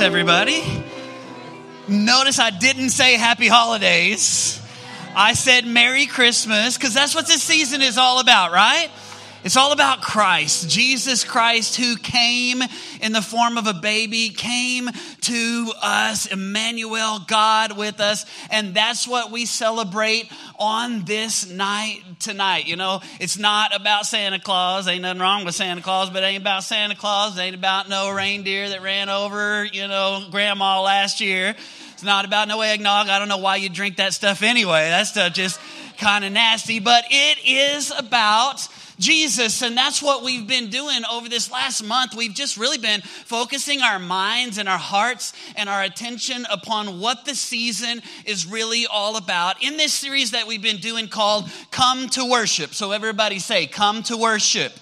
[0.00, 0.62] Everybody.
[1.86, 4.58] Notice I didn't say happy holidays.
[5.14, 8.88] I said Merry Christmas because that's what this season is all about, right?
[9.42, 12.62] It's all about Christ, Jesus Christ, who came
[13.00, 14.90] in the form of a baby, came
[15.22, 18.26] to us, Emmanuel, God with us.
[18.50, 22.66] And that's what we celebrate on this night tonight.
[22.66, 24.86] You know, it's not about Santa Claus.
[24.86, 27.38] Ain't nothing wrong with Santa Claus, but it ain't about Santa Claus.
[27.38, 31.56] It ain't about no reindeer that ran over, you know, grandma last year.
[31.94, 33.08] It's not about no eggnog.
[33.08, 34.90] I don't know why you drink that stuff anyway.
[34.90, 35.58] That stuff just
[35.96, 36.78] kind of nasty.
[36.78, 38.68] But it is about
[39.00, 39.62] Jesus.
[39.62, 42.14] And that's what we've been doing over this last month.
[42.14, 47.24] We've just really been focusing our minds and our hearts and our attention upon what
[47.24, 52.08] the season is really all about in this series that we've been doing called Come
[52.10, 52.74] to Worship.
[52.74, 54.72] So, everybody say, Come to Worship.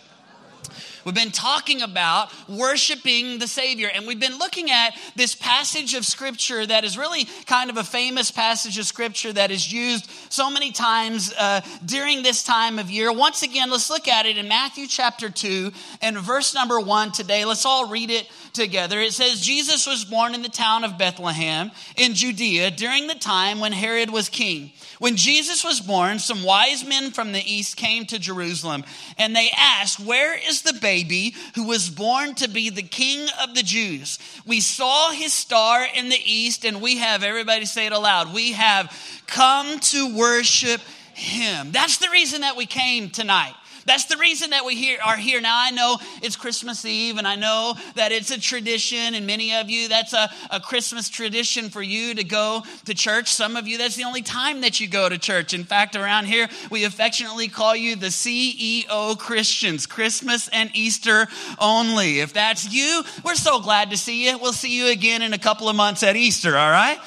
[1.09, 6.05] We've been talking about worshiping the Savior, and we've been looking at this passage of
[6.05, 10.51] Scripture that is really kind of a famous passage of Scripture that is used so
[10.51, 13.11] many times uh, during this time of year.
[13.11, 17.47] Once again, let's look at it in Matthew chapter 2 and verse number 1 today.
[17.47, 19.01] Let's all read it together.
[19.01, 23.61] It says, Jesus was born in the town of Bethlehem in Judea during the time
[23.61, 24.73] when Herod was king.
[24.99, 28.85] When Jesus was born, some wise men from the east came to Jerusalem,
[29.17, 33.55] and they asked, Where is the baby who was born to be the king of
[33.55, 34.19] the Jews?
[34.45, 38.53] We saw his star in the east, and we have, everybody say it aloud, we
[38.53, 38.93] have
[39.27, 40.81] come to worship
[41.15, 41.71] him.
[41.71, 43.55] That's the reason that we came tonight.
[43.85, 45.41] That's the reason that we here, are here.
[45.41, 49.55] Now, I know it's Christmas Eve, and I know that it's a tradition, and many
[49.55, 53.33] of you, that's a, a Christmas tradition for you to go to church.
[53.33, 55.55] Some of you, that's the only time that you go to church.
[55.55, 62.21] In fact, around here, we affectionately call you the CEO Christians, Christmas and Easter only.
[62.21, 64.39] If that's you, we're so glad to see you.
[64.39, 66.99] We'll see you again in a couple of months at Easter, all right?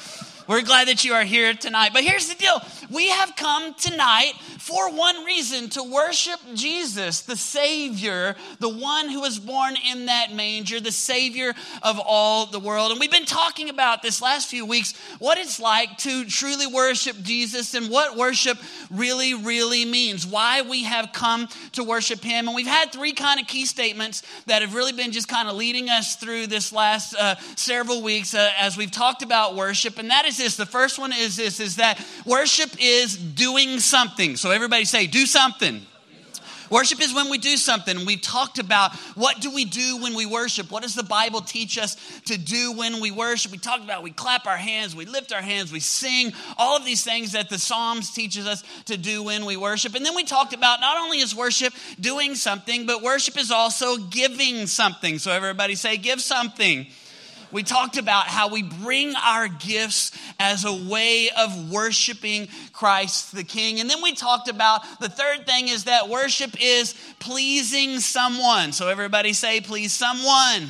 [0.48, 1.92] We're glad that you are here tonight.
[1.92, 2.60] But here's the deal
[2.92, 9.20] we have come tonight for one reason to worship Jesus, the Savior, the one who
[9.20, 12.90] was born in that manger, the Savior of all the world.
[12.90, 17.16] And we've been talking about this last few weeks what it's like to truly worship
[17.22, 18.58] Jesus and what worship
[18.90, 22.46] really, really means, why we have come to worship Him.
[22.48, 25.56] And we've had three kind of key statements that have really been just kind of
[25.56, 29.98] leading us through this last uh, several weeks uh, as we've talked about worship.
[29.98, 34.36] And that is this the first one is this is that worship is doing something.
[34.36, 35.82] So everybody say, do something.
[36.72, 38.06] Worship is when we do something.
[38.06, 40.70] We've talked about what do we do when we worship?
[40.70, 43.52] What does the Bible teach us to do when we worship?
[43.52, 46.86] We talked about we clap our hands, we lift our hands, we sing, all of
[46.86, 49.94] these things that the Psalms teaches us to do when we worship.
[49.94, 53.98] And then we talked about not only is worship doing something, but worship is also
[53.98, 55.18] giving something.
[55.18, 56.86] So everybody say give something
[57.52, 63.44] we talked about how we bring our gifts as a way of worshiping Christ the
[63.44, 63.78] King.
[63.78, 68.72] And then we talked about the third thing is that worship is pleasing someone.
[68.72, 70.68] So everybody say, please someone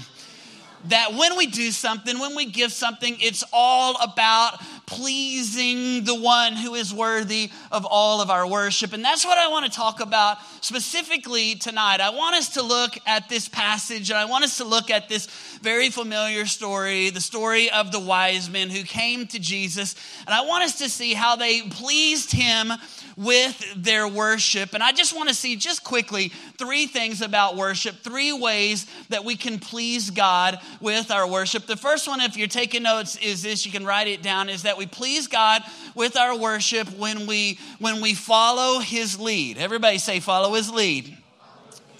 [0.86, 6.54] that when we do something, when we give something, it's all about pleasing the one
[6.54, 8.92] who is worthy of all of our worship.
[8.92, 12.00] And that's what I want to talk about specifically tonight.
[12.00, 15.08] I want us to look at this passage and I want us to look at
[15.08, 15.26] this
[15.62, 19.94] very familiar story, the story of the wise men who came to Jesus.
[20.26, 22.72] And I want us to see how they pleased him
[23.16, 24.74] with their worship.
[24.74, 26.28] And I just want to see just quickly
[26.58, 31.66] three things about worship, three ways that we can please God with our worship.
[31.66, 34.62] The first one, if you're taking notes, is this, you can write it down, is
[34.62, 35.62] that we please God
[35.94, 39.58] with our worship when we when we follow his lead.
[39.58, 41.16] Everybody say follow his lead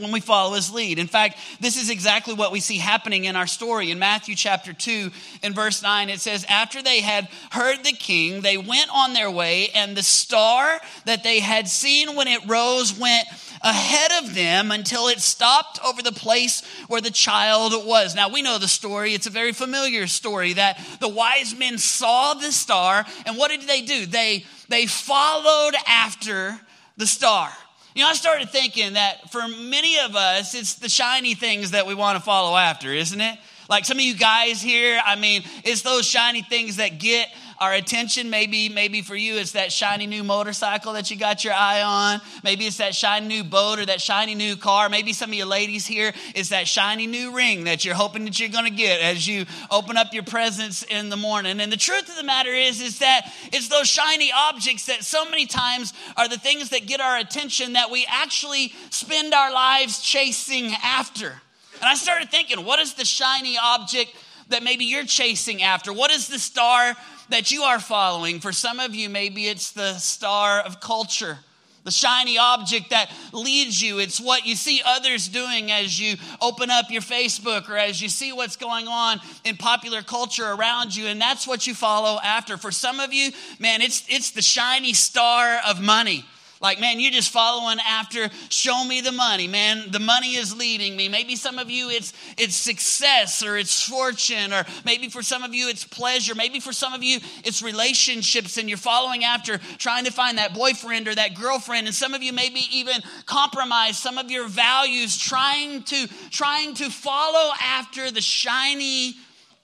[0.02, 0.98] when we follow his lead.
[0.98, 3.90] In fact, this is exactly what we see happening in our story.
[3.90, 5.10] In Matthew chapter 2,
[5.42, 9.30] in verse 9, it says, After they had heard the king, they went on their
[9.30, 13.26] way, and the star that they had seen when it rose went
[13.62, 18.14] ahead of them until it stopped over the place where the child was.
[18.14, 19.14] Now, we know the story.
[19.14, 23.62] It's a very familiar story that the wise men saw the star, and what did
[23.62, 24.06] they do?
[24.06, 26.60] They, they followed after
[26.96, 27.50] the star.
[27.94, 31.86] You know, I started thinking that for many of us, it's the shiny things that
[31.86, 33.38] we want to follow after, isn't it?
[33.68, 37.28] Like some of you guys here, I mean, it's those shiny things that get
[37.62, 38.28] our attention.
[38.28, 42.20] Maybe, maybe for you, it's that shiny new motorcycle that you got your eye on.
[42.42, 44.88] Maybe it's that shiny new boat or that shiny new car.
[44.88, 48.40] Maybe some of you ladies here, it's that shiny new ring that you're hoping that
[48.40, 51.60] you're going to get as you open up your presents in the morning.
[51.60, 55.24] And the truth of the matter is, is that it's those shiny objects that so
[55.26, 60.02] many times are the things that get our attention that we actually spend our lives
[60.02, 61.28] chasing after.
[61.28, 64.10] And I started thinking, what is the shiny object
[64.48, 65.92] that maybe you're chasing after?
[65.92, 66.96] What is the star
[67.32, 68.40] that you are following?
[68.40, 71.38] For some of you, maybe it's the star of culture
[71.84, 73.98] the shiny object that leads you.
[73.98, 78.08] It's what you see others doing as you open up your Facebook or as you
[78.08, 81.06] see what's going on in popular culture around you.
[81.06, 82.56] And that's what you follow after.
[82.56, 86.24] For some of you, man, it's, it's the shiny star of money.
[86.62, 89.90] Like, man, you're just following after, show me the money, man.
[89.90, 91.08] The money is leading me.
[91.08, 95.52] Maybe some of you it's it's success or it's fortune, or maybe for some of
[95.52, 96.36] you it's pleasure.
[96.36, 100.54] Maybe for some of you it's relationships and you're following after trying to find that
[100.54, 101.88] boyfriend or that girlfriend.
[101.88, 102.94] And some of you maybe even
[103.26, 109.14] compromise some of your values, trying to trying to follow after the shiny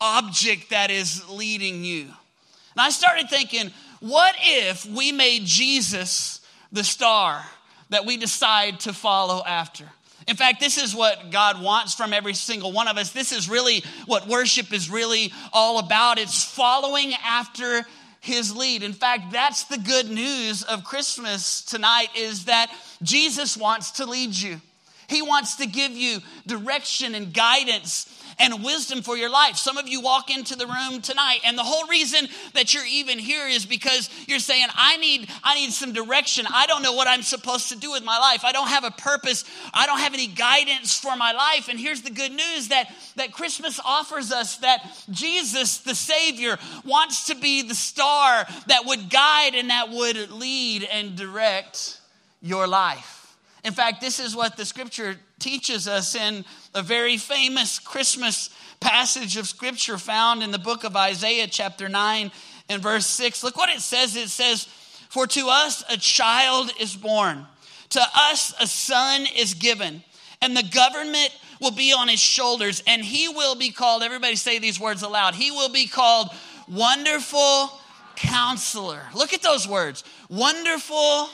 [0.00, 2.02] object that is leading you.
[2.02, 6.37] And I started thinking, what if we made Jesus
[6.72, 7.44] the star
[7.90, 9.84] that we decide to follow after.
[10.26, 13.12] In fact, this is what God wants from every single one of us.
[13.12, 16.18] This is really what worship is really all about.
[16.18, 17.86] It's following after
[18.20, 18.82] his lead.
[18.82, 22.70] In fact, that's the good news of Christmas tonight is that
[23.02, 24.60] Jesus wants to lead you.
[25.08, 29.56] He wants to give you direction and guidance and wisdom for your life.
[29.56, 33.18] Some of you walk into the room tonight, and the whole reason that you're even
[33.18, 36.46] here is because you're saying, I need, I need some direction.
[36.52, 38.44] I don't know what I'm supposed to do with my life.
[38.44, 39.44] I don't have a purpose.
[39.74, 41.68] I don't have any guidance for my life.
[41.68, 47.26] And here's the good news that, that Christmas offers us that Jesus, the Savior, wants
[47.26, 52.00] to be the star that would guide and that would lead and direct
[52.40, 53.36] your life.
[53.64, 56.44] In fact, this is what the scripture teaches us in
[56.78, 62.30] a very famous Christmas passage of scripture found in the book of Isaiah, chapter 9
[62.68, 63.42] and verse 6.
[63.42, 64.14] Look what it says.
[64.14, 64.68] It says,
[65.10, 67.44] For to us a child is born,
[67.90, 70.04] to us a son is given,
[70.40, 74.60] and the government will be on his shoulders, and he will be called, everybody say
[74.60, 76.28] these words aloud, he will be called
[76.68, 77.72] Wonderful
[78.14, 79.02] Counselor.
[79.16, 81.28] Look at those words Wonderful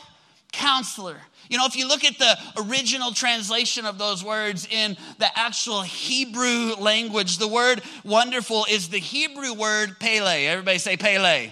[0.53, 1.19] Counselor.
[1.49, 5.83] You know, if you look at the original translation of those words in the actual
[5.83, 10.47] Hebrew language, the word wonderful is the Hebrew word Pele.
[10.47, 11.51] Everybody say Pele.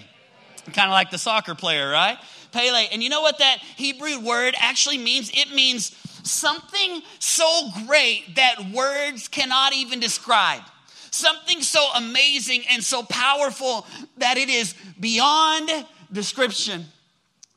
[0.73, 2.17] Kind of like the soccer player, right?
[2.51, 2.87] Pele.
[2.91, 5.29] And you know what that Hebrew word actually means?
[5.33, 10.61] It means something so great that words cannot even describe.
[11.11, 13.85] Something so amazing and so powerful
[14.17, 15.69] that it is beyond
[16.11, 16.85] description.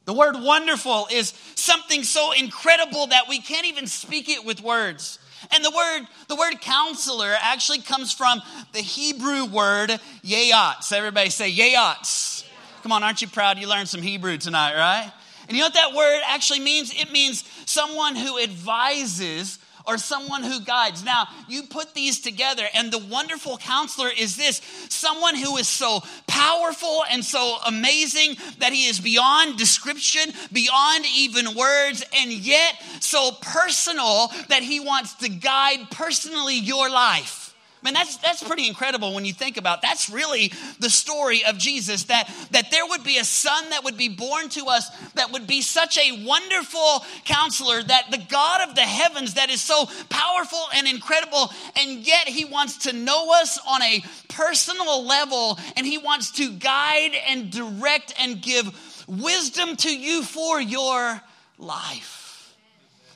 [0.06, 5.18] The word wonderful is something so incredible that we can't even speak it with words.
[5.50, 8.40] And the word, the word counselor actually comes from
[8.72, 9.90] the Hebrew word
[10.24, 10.92] yayats.
[10.92, 12.44] Everybody say yayats.
[12.82, 15.12] Come on, aren't you proud you learned some Hebrew tonight, right?
[15.48, 16.92] And you know what that word actually means?
[16.94, 21.04] It means someone who advises or someone who guides.
[21.04, 26.02] Now, you put these together, and the wonderful counselor is this someone who is so
[26.26, 33.30] powerful and so amazing that he is beyond description, beyond even words, and yet so
[33.40, 37.45] personal that he wants to guide personally your life.
[37.82, 39.82] Man, that's, that's pretty incredible when you think about it.
[39.82, 43.96] that's really the story of Jesus that, that there would be a son that would
[43.96, 48.74] be born to us that would be such a wonderful counselor that the God of
[48.74, 53.58] the heavens that is so powerful and incredible and yet he wants to know us
[53.68, 59.96] on a personal level and he wants to guide and direct and give wisdom to
[59.96, 61.20] you for your
[61.58, 62.25] life.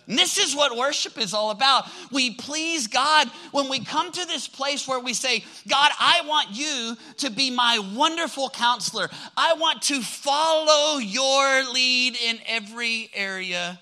[0.07, 1.85] And this is what worship is all about.
[2.11, 6.49] We please God when we come to this place where we say, God, I want
[6.51, 9.09] you to be my wonderful counselor.
[9.37, 13.79] I want to follow your lead in every area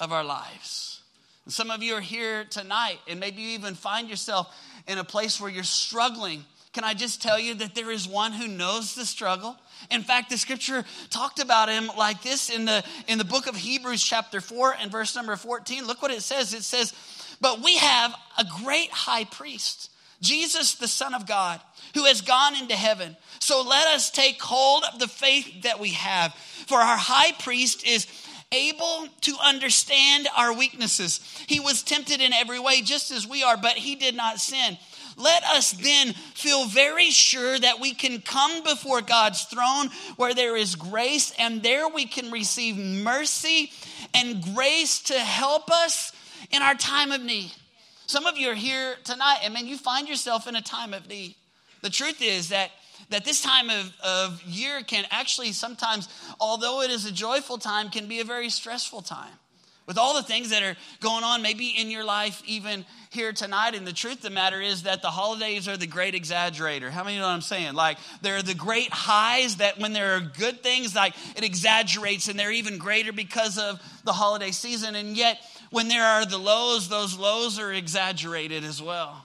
[0.00, 1.00] of our lives.
[1.44, 4.54] And some of you are here tonight, and maybe you even find yourself
[4.86, 6.44] in a place where you're struggling.
[6.72, 9.56] Can I just tell you that there is one who knows the struggle?
[9.90, 13.56] In fact, the scripture talked about him like this in the, in the book of
[13.56, 15.86] Hebrews, chapter 4, and verse number 14.
[15.86, 16.54] Look what it says.
[16.54, 16.92] It says,
[17.40, 21.60] But we have a great high priest, Jesus, the Son of God,
[21.94, 23.16] who has gone into heaven.
[23.40, 26.34] So let us take hold of the faith that we have.
[26.66, 28.06] For our high priest is
[28.52, 31.20] able to understand our weaknesses.
[31.46, 34.78] He was tempted in every way, just as we are, but he did not sin.
[35.16, 40.56] Let us then feel very sure that we can come before God's throne where there
[40.56, 43.70] is grace, and there we can receive mercy
[44.12, 46.12] and grace to help us
[46.50, 47.52] in our time of need.
[48.06, 51.08] Some of you are here tonight, and man, you find yourself in a time of
[51.08, 51.34] need.
[51.82, 52.70] The truth is that
[53.10, 56.08] that this time of, of year can actually sometimes,
[56.40, 59.32] although it is a joyful time, can be a very stressful time.
[59.86, 63.74] With all the things that are going on, maybe in your life, even here tonight.
[63.74, 66.90] And the truth of the matter is that the holidays are the great exaggerator.
[66.90, 67.74] How many know what I'm saying?
[67.74, 72.38] Like, they're the great highs that when there are good things, like it exaggerates, and
[72.38, 74.94] they're even greater because of the holiday season.
[74.94, 75.38] And yet,
[75.70, 79.24] when there are the lows, those lows are exaggerated as well.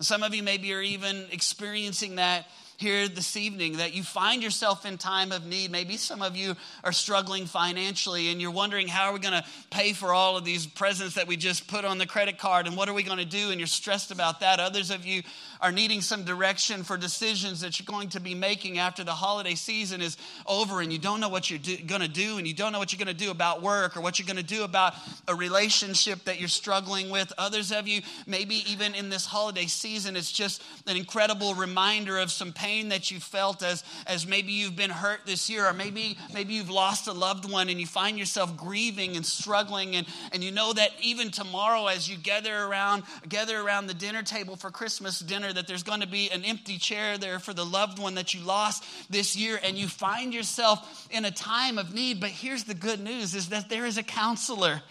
[0.00, 2.46] Some of you maybe are even experiencing that
[2.78, 5.68] here this evening that you find yourself in time of need.
[5.68, 6.54] Maybe some of you
[6.84, 10.44] are struggling financially and you're wondering how are we going to pay for all of
[10.44, 13.18] these presents that we just put on the credit card and what are we going
[13.18, 14.60] to do and you're stressed about that.
[14.60, 15.22] Others of you
[15.60, 19.54] are needing some direction for decisions that you're going to be making after the holiday
[19.54, 22.72] season is over and you don't know what you're going to do and you don't
[22.72, 24.94] know what you're going to do about work or what you're going to do about
[25.26, 27.32] a relationship that you're struggling with.
[27.38, 32.30] Others of you, maybe even in this holiday season, it's just an incredible reminder of
[32.30, 35.72] some pain pain that you felt as, as maybe you've been hurt this year, or
[35.72, 39.96] maybe, maybe you've lost a loved one and you find yourself grieving and struggling.
[39.96, 44.22] And, and you know that even tomorrow, as you gather around, gather around the dinner
[44.22, 47.64] table for Christmas dinner, that there's going to be an empty chair there for the
[47.64, 49.60] loved one that you lost this year.
[49.62, 52.20] And you find yourself in a time of need.
[52.20, 54.82] But here's the good news is that there is a counselor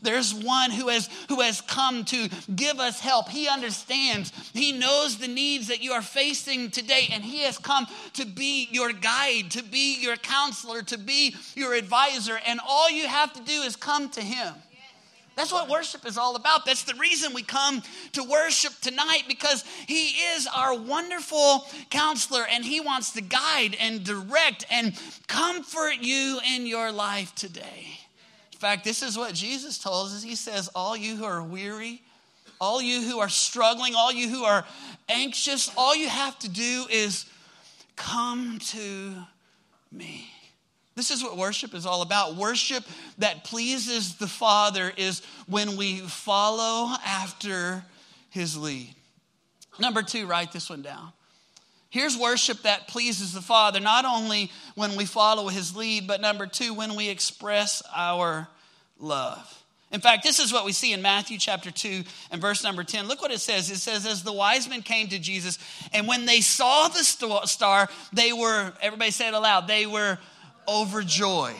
[0.00, 3.28] there's one who has, who has come to give us help.
[3.28, 4.32] He understands.
[4.54, 8.68] He knows the needs that you are facing today, and He has come to be
[8.70, 12.38] your guide, to be your counselor, to be your advisor.
[12.46, 14.54] And all you have to do is come to Him.
[15.36, 16.66] That's what worship is all about.
[16.66, 22.64] That's the reason we come to worship tonight because He is our wonderful counselor and
[22.64, 24.94] He wants to guide and direct and
[25.26, 27.98] comfort you in your life today
[28.52, 30.22] In fact, this is what Jesus told us.
[30.22, 32.02] He says, All you who are weary,
[32.60, 34.64] all you who are struggling, all you who are
[35.08, 37.26] anxious, all you have to do is
[37.96, 39.14] come to
[39.90, 40.30] me.
[40.94, 42.36] This is what worship is all about.
[42.36, 42.84] Worship
[43.18, 47.82] that pleases the Father is when we follow after
[48.30, 48.94] his lead.
[49.78, 51.12] Number two, write this one down.
[51.88, 56.46] Here's worship that pleases the Father, not only when we follow his lead, but number
[56.46, 58.48] two, when we express our
[58.98, 59.62] love.
[59.90, 63.08] In fact, this is what we see in Matthew chapter 2 and verse number 10.
[63.08, 63.70] Look what it says.
[63.70, 65.58] It says, As the wise men came to Jesus,
[65.92, 70.18] and when they saw the star, they were, everybody say it aloud, they were
[70.68, 71.54] overjoyed.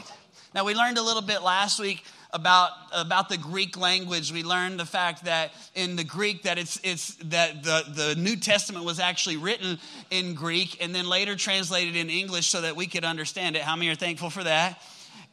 [0.55, 4.33] Now, we learned a little bit last week about, about the Greek language.
[4.33, 8.37] We learned the fact that in the Greek that it's, it's that the, the New
[8.37, 9.79] Testament was actually written
[10.11, 13.63] in Greek and then later translated in English so that we could understand it.
[13.63, 14.83] How many are thankful for that?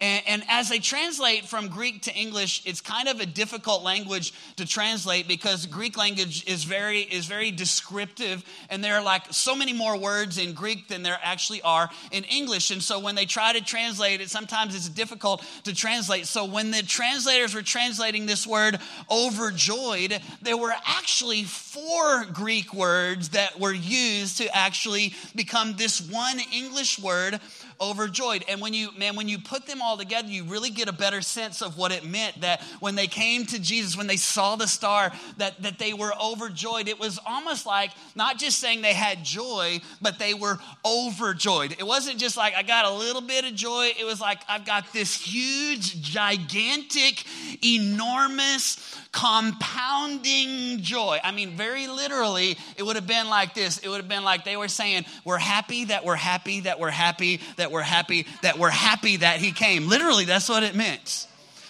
[0.02, 4.34] And, and, as they translate from Greek to English, it's kind of a difficult language
[4.56, 9.56] to translate because Greek language is very, is very descriptive, and there are like so
[9.56, 12.72] many more words in Greek than there actually are in English.
[12.72, 16.28] And so when they try to translate it, sometimes it's difficult to translate.
[16.28, 18.80] So when the translators were translating this word
[19.12, 26.40] overjoyed, there were actually four Greek words that were used to actually become this one
[26.54, 27.40] English word
[27.82, 28.44] overjoyed.
[28.48, 31.22] And when you, man, when you put them all together, you really get a better
[31.22, 34.68] sense of what it meant that when they came to Jesus, when they saw the
[34.68, 36.88] star, that, that they were overjoyed.
[36.88, 41.74] It was almost like not just saying they had joy, but they were overjoyed.
[41.80, 43.92] It wasn't just like, I got a little bit of joy.
[44.00, 47.24] It was like, I've got this huge, gigantic,
[47.64, 51.20] enormous, compounding joy.
[51.24, 53.80] I mean, very literally, it would have been like this.
[53.80, 56.90] It would have been like they were saying, We're happy that we're happy that we're
[56.90, 59.79] happy that we're happy that we're happy that he came.
[59.88, 61.28] Literally, that's what it meant.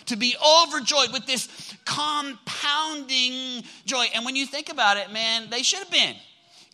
[0.07, 1.47] To be overjoyed with this
[1.85, 4.05] compounding joy.
[4.15, 6.15] And when you think about it, man, they should have been.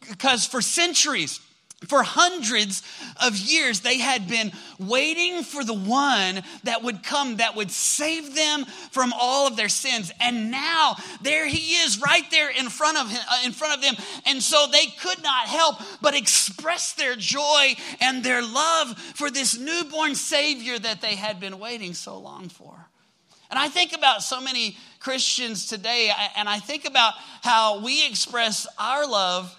[0.09, 1.39] Because for centuries,
[1.87, 2.83] for hundreds
[3.21, 8.33] of years, they had been waiting for the one that would come that would save
[8.33, 10.11] them from all of their sins.
[10.19, 13.81] And now there he is right there in front of him, uh, in front of
[13.81, 13.95] them.
[14.25, 19.57] And so they could not help but express their joy and their love for this
[19.57, 22.87] newborn savior that they had been waiting so long for.
[23.49, 27.13] And I think about so many Christians today, and I think about
[27.43, 29.55] how we express our love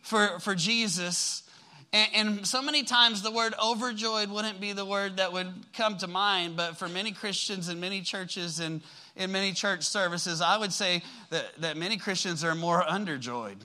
[0.00, 1.42] for, for Jesus
[1.92, 5.96] and, and, so many times the word overjoyed wouldn't be the word that would come
[5.98, 8.82] to mind, but for many Christians and many churches and
[9.16, 13.58] in many church services, I would say that, that many Christians are more underjoyed.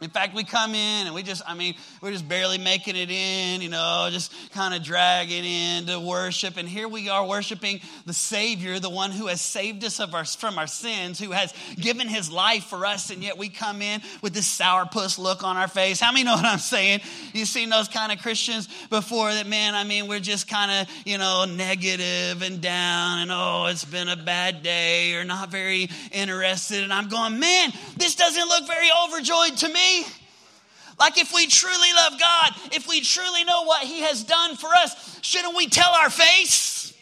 [0.00, 3.10] In fact, we come in and we just, I mean, we're just barely making it
[3.10, 6.56] in, you know, just kind of dragging in to worship.
[6.56, 10.58] And here we are worshiping the Savior, the one who has saved us our, from
[10.58, 13.10] our sins, who has given his life for us.
[13.10, 16.00] And yet we come in with this sourpuss look on our face.
[16.00, 17.00] How many know what I'm saying?
[17.34, 20.94] You've seen those kind of Christians before that, man, I mean, we're just kind of,
[21.04, 25.90] you know, negative and down and, oh, it's been a bad day or not very
[26.10, 26.84] interested.
[26.84, 29.89] And I'm going, man, this doesn't look very overjoyed to me.
[30.98, 34.68] Like, if we truly love God, if we truly know what He has done for
[34.68, 36.92] us, shouldn't we tell our face?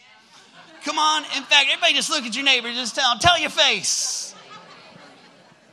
[0.85, 1.23] Come on.
[1.35, 4.33] In fact, everybody just look at your neighbor, just tell them, tell your face.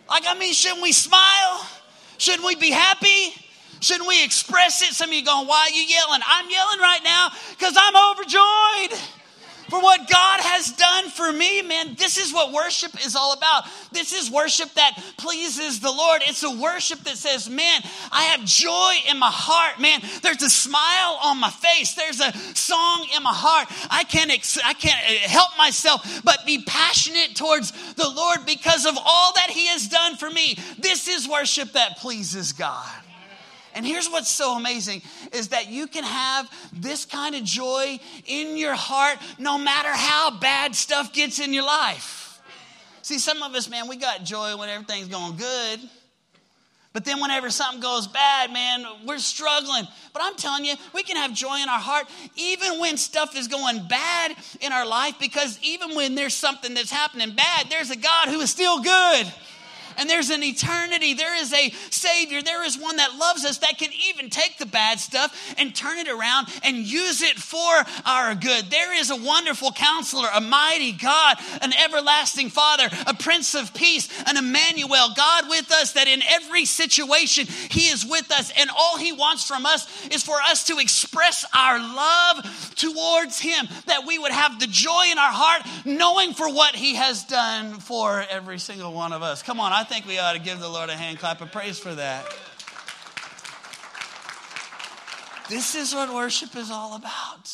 [0.08, 1.66] Like, I mean, shouldn't we smile?
[2.18, 3.32] Shouldn't we be happy?
[3.80, 4.94] Shouldn't we express it?
[4.94, 6.20] Some of you going, why are you yelling?
[6.26, 8.98] I'm yelling right now because I'm overjoyed
[9.68, 11.94] for what God has done for me, man.
[11.96, 13.64] This is what worship is all about.
[13.92, 16.22] This is worship that pleases the Lord.
[16.24, 17.80] It's a worship that says, man,
[18.12, 20.00] I have joy in my heart, man.
[20.22, 21.94] There's a smile on my face.
[21.94, 23.68] There's a song in my heart.
[23.90, 24.30] I can't,
[24.64, 29.50] I can't uh, help myself but be passionate towards the Lord because of all that
[29.50, 30.58] He has done for me.
[30.78, 33.05] This is worship that pleases God.
[33.76, 35.02] And here's what's so amazing
[35.32, 40.38] is that you can have this kind of joy in your heart no matter how
[40.40, 42.40] bad stuff gets in your life.
[43.02, 45.80] See, some of us, man, we got joy when everything's going good.
[46.94, 49.86] But then whenever something goes bad, man, we're struggling.
[50.14, 53.46] But I'm telling you, we can have joy in our heart even when stuff is
[53.46, 57.96] going bad in our life because even when there's something that's happening bad, there's a
[57.96, 59.30] God who is still good
[59.96, 61.14] and there's an eternity.
[61.14, 62.42] There is a Savior.
[62.42, 65.98] There is one that loves us that can even take the bad stuff and turn
[65.98, 68.70] it around and use it for our good.
[68.70, 74.08] There is a wonderful counselor, a mighty God, an everlasting Father, a Prince of Peace,
[74.26, 78.52] an Emmanuel, God with us that in every situation He is with us.
[78.58, 83.68] And all He wants from us is for us to express our love towards Him,
[83.86, 87.74] that we would have the joy in our heart knowing for what He has done
[87.74, 89.42] for every single one of us.
[89.42, 91.78] Come on, I think we ought to give the Lord a hand clap of praise
[91.78, 92.24] for that.
[95.48, 97.44] This is what worship is all about.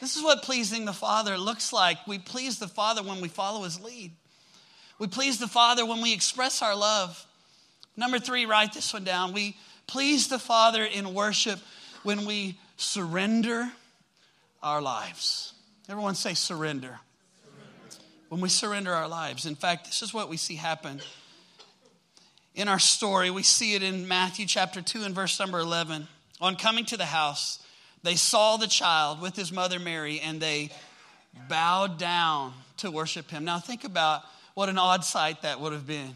[0.00, 2.06] This is what pleasing the Father looks like.
[2.06, 4.12] We please the Father when we follow His lead.
[4.98, 7.24] We please the Father when we express our love.
[7.96, 9.32] Number three, write this one down.
[9.32, 11.58] We please the Father in worship
[12.02, 13.70] when we surrender
[14.62, 15.54] our lives.
[15.88, 16.98] Everyone say surrender.
[17.42, 18.04] surrender.
[18.28, 19.46] When we surrender our lives.
[19.46, 21.00] In fact, this is what we see happen
[22.54, 23.30] in our story.
[23.30, 26.06] We see it in Matthew chapter 2 and verse number 11.
[26.40, 27.58] On coming to the house,
[28.02, 30.70] they saw the child with his mother Mary and they
[31.48, 33.44] bowed down to worship him.
[33.44, 34.22] Now, think about
[34.54, 36.14] what an odd sight that would have been.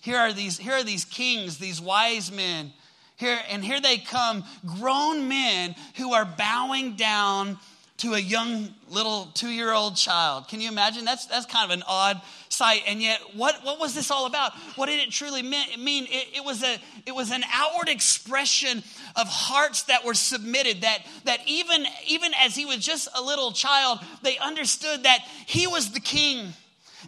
[0.00, 2.72] Here are these, here are these kings, these wise men.
[3.16, 4.44] Here, and here they come,
[4.78, 7.58] grown men who are bowing down
[7.98, 10.48] to a young little two year old child.
[10.48, 11.04] Can you imagine?
[11.04, 12.82] That's, that's kind of an odd sight.
[12.86, 14.52] And yet, what, what was this all about?
[14.76, 16.04] What did it truly mean?
[16.08, 18.82] It, it, was a, it was an outward expression
[19.16, 23.52] of hearts that were submitted, that, that even, even as he was just a little
[23.52, 26.52] child, they understood that he was the king.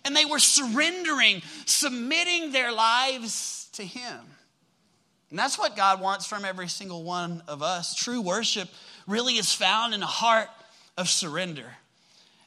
[0.05, 4.21] And they were surrendering, submitting their lives to him.
[5.31, 7.95] And that's what God wants from every single one of us.
[7.95, 8.69] True worship
[9.07, 10.49] really is found in a heart
[10.99, 11.77] of surrender.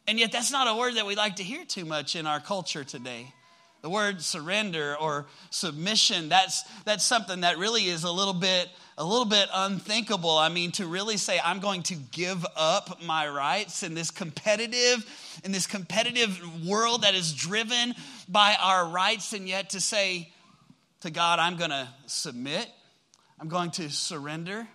[0.08, 2.40] And yet, that's not a word that we like to hear too much in our
[2.40, 3.34] culture today.
[3.82, 9.06] The word surrender or submission, that's, that's something that really is a little bit a
[9.06, 10.38] little bit unthinkable.
[10.38, 15.04] I mean, to really say I'm going to give up my rights in this competitive,
[15.44, 17.96] in this competitive world that is driven
[18.30, 20.32] by our rights, and yet to say
[21.00, 22.70] to God, I'm going to submit,
[23.40, 24.68] I'm going to surrender.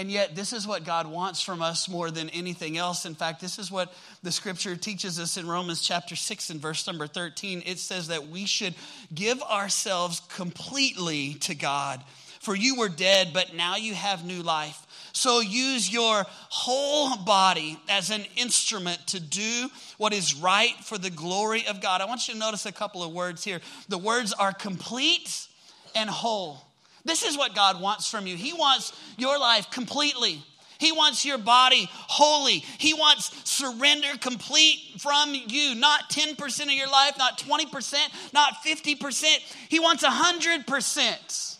[0.00, 3.04] And yet, this is what God wants from us more than anything else.
[3.04, 6.86] In fact, this is what the scripture teaches us in Romans chapter 6 and verse
[6.86, 7.62] number 13.
[7.66, 8.74] It says that we should
[9.14, 12.02] give ourselves completely to God.
[12.40, 14.86] For you were dead, but now you have new life.
[15.12, 21.10] So use your whole body as an instrument to do what is right for the
[21.10, 22.00] glory of God.
[22.00, 23.60] I want you to notice a couple of words here.
[23.90, 25.46] The words are complete
[25.94, 26.69] and whole.
[27.04, 28.36] This is what God wants from you.
[28.36, 30.42] He wants your life completely.
[30.78, 32.64] He wants your body holy.
[32.78, 35.74] He wants surrender complete from you.
[35.74, 39.24] Not 10% of your life, not 20%, not 50%.
[39.68, 41.56] He wants 100%.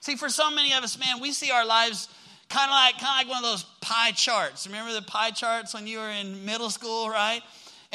[0.00, 2.08] See, for so many of us, man, we see our lives
[2.48, 4.68] kind of like kind of like one of those pie charts.
[4.68, 7.42] Remember the pie charts when you were in middle school, right?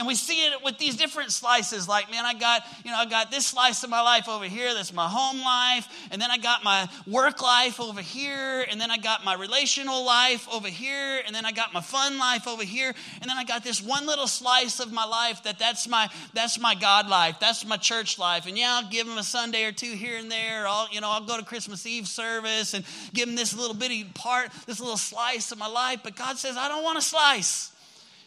[0.02, 1.88] And we see it with these different slices.
[1.88, 4.74] Like, man, I got, you know, I got this slice of my life over here.
[4.74, 5.88] That's my home life.
[6.10, 8.66] And then I got my work life over here.
[8.68, 11.22] And then I got my relational life over here.
[11.24, 12.96] And then I got my fun life over here.
[13.22, 16.60] And then I got this one little slice of my life that that's my, that's
[16.60, 17.36] my God life.
[17.40, 18.48] That's my church life.
[18.48, 20.68] And yeah, I'll give them a Sunday or two here and there.
[20.68, 22.84] I'll, you know, I'll go to Christmas Eve service and
[23.14, 26.00] give them this little bitty part, this little slice of my life.
[26.04, 27.72] But God says, I don't want a slice.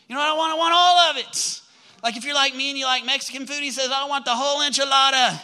[0.08, 0.52] You know I want?
[0.52, 0.93] I want all.
[2.04, 4.34] Like if you're like me and you like Mexican food, he says, I want the
[4.34, 5.40] whole enchilada.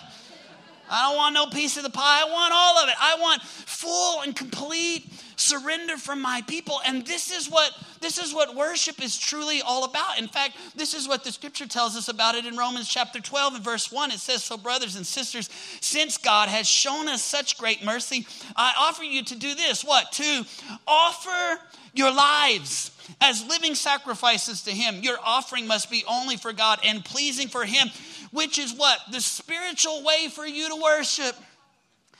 [0.91, 2.23] I don't want no piece of the pie.
[2.23, 2.95] I want all of it.
[3.01, 6.81] I want full and complete surrender from my people.
[6.85, 10.19] And this is what this is what worship is truly all about.
[10.19, 13.57] In fact, this is what the scripture tells us about it in Romans chapter 12
[13.57, 14.11] and verse 1.
[14.11, 18.73] It says, So, brothers and sisters, since God has shown us such great mercy, I
[18.79, 19.85] offer you to do this.
[19.85, 20.13] What?
[20.13, 20.45] To
[20.87, 21.61] offer
[21.95, 25.03] your lives as living sacrifices to Him.
[25.03, 27.89] Your offering must be only for God and pleasing for Him,
[28.33, 28.99] which is what?
[29.11, 31.35] The spiritual way for you to worship.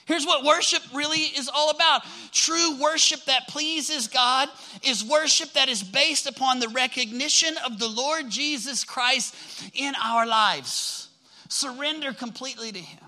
[0.07, 2.03] Here's what worship really is all about.
[2.33, 4.49] True worship that pleases God
[4.83, 9.35] is worship that is based upon the recognition of the Lord Jesus Christ
[9.73, 11.11] in our lives.
[11.49, 13.05] Surrender completely to Him.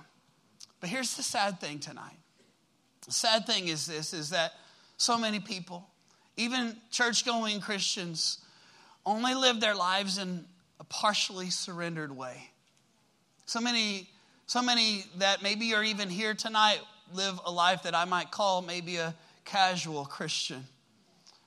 [0.80, 2.18] But here's the sad thing tonight.
[3.04, 4.52] The sad thing is this is that
[4.96, 5.88] so many people
[6.36, 8.38] even church going Christians,
[9.04, 10.44] only live their lives in
[10.80, 12.48] a partially surrendered way.
[13.46, 14.08] So many,
[14.46, 16.80] so many that maybe are even here tonight
[17.12, 19.14] live a life that I might call maybe a
[19.44, 20.64] casual Christian,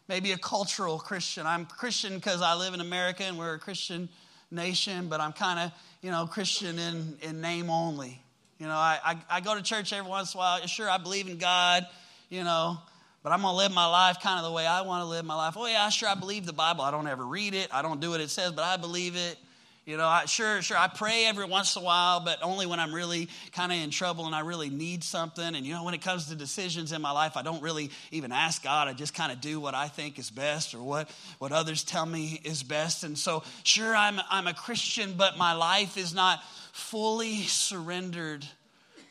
[0.07, 1.47] maybe a cultural Christian.
[1.47, 4.09] I'm Christian because I live in America and we're a Christian
[4.51, 5.71] nation, but I'm kind of,
[6.01, 8.21] you know, Christian in, in name only.
[8.59, 10.67] You know, I, I, I go to church every once in a while.
[10.67, 11.85] Sure, I believe in God,
[12.29, 12.77] you know,
[13.25, 15.25] but I'm going to live my life kind of the way I want to live
[15.25, 15.55] my life.
[15.57, 16.83] Oh, yeah, sure, I believe the Bible.
[16.83, 19.39] I don't ever read it, I don't do what it says, but I believe it.
[19.83, 22.79] You know, I, sure, sure, I pray every once in a while, but only when
[22.79, 25.55] I'm really kind of in trouble and I really need something.
[25.55, 28.31] And, you know, when it comes to decisions in my life, I don't really even
[28.31, 28.87] ask God.
[28.87, 31.09] I just kind of do what I think is best or what,
[31.39, 33.03] what others tell me is best.
[33.03, 38.45] And so, sure, I'm, I'm a Christian, but my life is not fully surrendered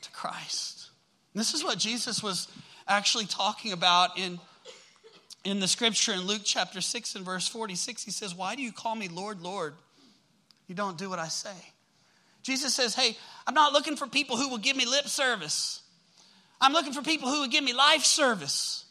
[0.02, 0.88] to Christ.
[1.34, 2.46] This is what Jesus was
[2.86, 4.38] actually talking about in,
[5.44, 8.04] in the scripture in Luke chapter 6 and verse 46.
[8.04, 9.74] He says, Why do you call me Lord, Lord?
[10.66, 11.54] You don't do what I say.
[12.42, 13.16] Jesus says, Hey,
[13.46, 15.82] I'm not looking for people who will give me lip service.
[16.60, 18.83] I'm looking for people who will give me life service.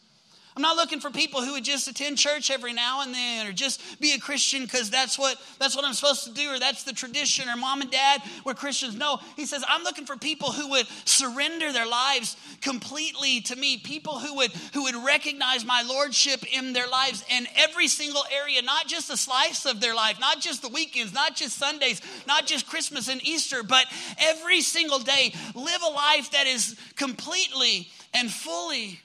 [0.56, 3.54] I'm not looking for people who would just attend church every now and then or
[3.54, 6.84] just be a Christian because that's what that's what I'm supposed to do or that's
[6.84, 8.96] the tradition or mom and dad were Christians.
[8.96, 13.78] No, he says I'm looking for people who would surrender their lives completely to me,
[13.78, 18.62] people who would who would recognize my lordship in their lives in every single area,
[18.62, 22.46] not just a slice of their life, not just the weekends, not just Sundays, not
[22.46, 23.88] just Christmas and Easter, but
[24.20, 29.00] every single day live a life that is completely and fully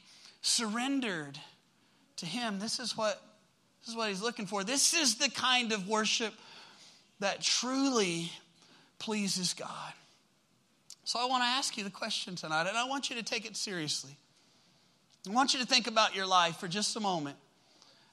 [0.48, 1.38] surrendered
[2.16, 2.58] to him.
[2.58, 3.22] This is what
[3.80, 4.64] this is what he's looking for.
[4.64, 6.34] This is the kind of worship
[7.20, 8.30] that truly
[8.98, 9.92] pleases god.
[11.04, 13.46] So i want to ask you the question tonight and i want you to take
[13.46, 14.16] it seriously.
[15.28, 17.36] I want you to think about your life for just a moment.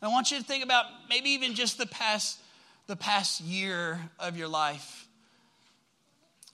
[0.02, 2.40] I want you to think about maybe even just the past
[2.88, 5.08] the past year of your life.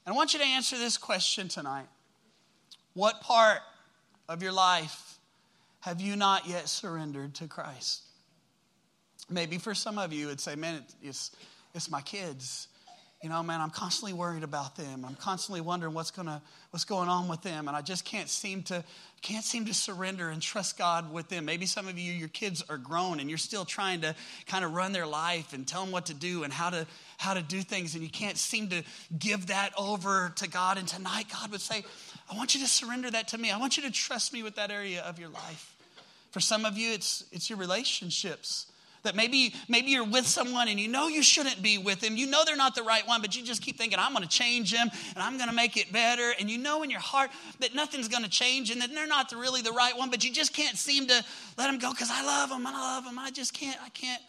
[0.06, 1.88] And i want you to answer this question tonight.
[2.94, 3.60] What part
[4.30, 5.18] of your life
[5.82, 8.04] have you not yet surrendered to Christ?
[9.30, 11.32] Maybe for some of you, it'd say, man, it's,
[11.74, 12.68] it's my kids.
[13.24, 15.06] You know, man, I'm constantly worried about them.
[15.06, 16.42] I'm constantly wondering what's gonna
[16.72, 18.84] what's going on with them, and I just can't seem to
[19.22, 21.46] can't seem to surrender and trust God with them.
[21.46, 24.16] Maybe some of you, your kids are grown, and you're still trying to
[24.48, 26.88] kind of run their life and tell them what to do and how to
[27.20, 28.82] how to do things, and you can't seem to
[29.20, 30.80] give that over to God.
[30.80, 31.84] And tonight, God would say,
[32.32, 33.52] I want you to surrender that to me.
[33.52, 35.76] I want you to trust me with that area of your life.
[36.32, 38.68] For some of you, it's, it's your relationships.
[39.04, 42.16] That maybe, maybe you're with someone and you know you shouldn't be with them.
[42.16, 44.30] You know they're not the right one, but you just keep thinking, I'm going to
[44.30, 46.32] change them and I'm going to make it better.
[46.40, 49.30] And you know in your heart that nothing's going to change and that they're not
[49.30, 51.26] the, really the right one, but you just can't seem to
[51.58, 52.66] let them go because I love them.
[52.66, 53.20] I love them.
[53.20, 54.22] I just can't, I can't,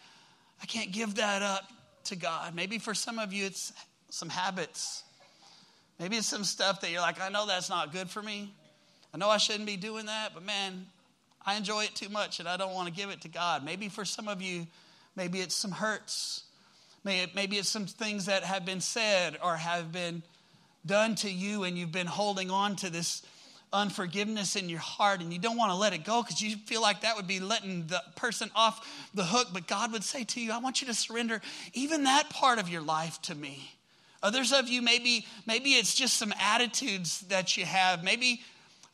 [0.61, 1.71] I can't give that up
[2.05, 2.55] to God.
[2.55, 3.73] Maybe for some of you, it's
[4.09, 5.05] some habits
[6.03, 8.53] Maybe it's some stuff that you're like, I know that's not good for me.
[9.15, 10.87] I know I shouldn't be doing that, but man,
[11.47, 13.65] I enjoy it too much and I don't want to give it to God.
[13.65, 14.67] Maybe for some of you,
[15.15, 16.43] maybe it's some hurts.
[17.05, 20.25] Maybe it's some things that have been said or have been
[20.85, 23.23] done to you and you've been holding on to this
[23.73, 26.83] unforgiveness in your heart and you don't want to let it go because you feel
[26.83, 29.51] like that would be letting the person off the hook.
[29.53, 31.41] But God would say to you, I want you to surrender
[31.75, 33.71] even that part of your life to me.
[34.23, 38.05] Others of you, maybe, maybe it's just some attitudes that you have.
[38.05, 38.41] Maybe,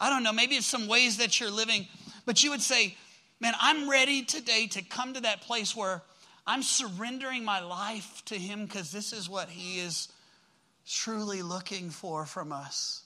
[0.01, 1.87] I don't know, maybe it's some ways that you're living.
[2.25, 2.97] But you would say,
[3.41, 6.03] Man, I'm ready today to come to that place where
[6.45, 10.09] I'm surrendering my life to Him because this is what He is
[10.89, 13.03] truly looking for from us.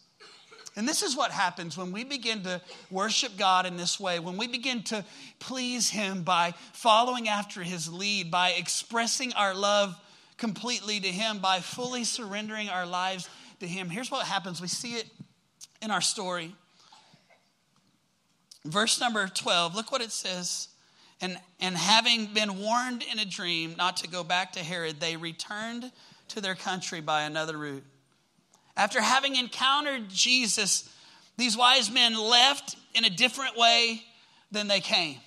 [0.75, 4.39] And this is what happens when we begin to worship God in this way, when
[4.39, 5.05] we begin to
[5.39, 9.95] please Him by following after His lead, by expressing our love
[10.43, 13.89] completely to Him, by fully surrendering our lives to Him.
[13.89, 15.07] Here's what happens we see it
[15.81, 16.53] in our story.
[18.65, 20.67] Verse number 12, look what it says.
[21.21, 25.17] And, and having been warned in a dream not to go back to Herod, they
[25.17, 25.93] returned
[26.31, 27.85] to their country by another route.
[28.77, 30.93] After having encountered Jesus,
[31.37, 34.03] these wise men left in a different way
[34.51, 35.19] than they came.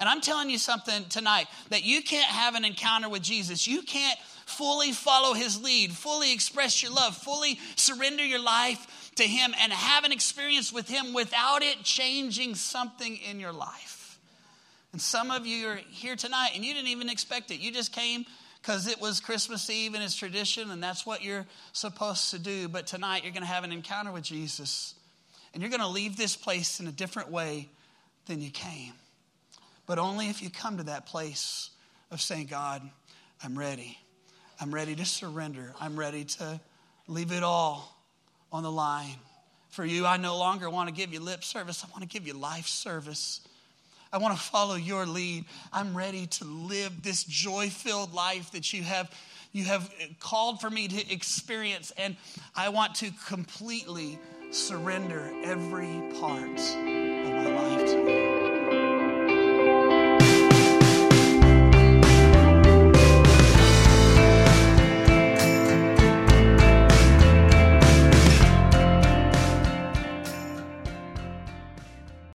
[0.00, 3.66] And I'm telling you something tonight that you can't have an encounter with Jesus.
[3.66, 9.24] You can't fully follow his lead, fully express your love, fully surrender your life to
[9.24, 14.18] him, and have an experience with him without it changing something in your life.
[14.92, 17.60] And some of you are here tonight and you didn't even expect it.
[17.60, 18.26] You just came
[18.60, 22.68] because it was Christmas Eve and it's tradition and that's what you're supposed to do.
[22.68, 24.94] But tonight you're going to have an encounter with Jesus
[25.54, 27.68] and you're going to leave this place in a different way
[28.26, 28.92] than you came.
[29.86, 31.70] But only if you come to that place
[32.10, 32.82] of saying, God,
[33.42, 33.98] I'm ready.
[34.62, 35.74] I'm ready to surrender.
[35.80, 36.60] I'm ready to
[37.08, 37.98] leave it all
[38.52, 39.16] on the line.
[39.70, 42.28] For you, I no longer want to give you lip service, I want to give
[42.28, 43.40] you life service.
[44.12, 45.46] I want to follow your lead.
[45.72, 49.10] I'm ready to live this joy filled life that you have,
[49.52, 51.92] you have called for me to experience.
[51.96, 52.14] And
[52.54, 54.16] I want to completely
[54.52, 58.31] surrender every part of my life to you.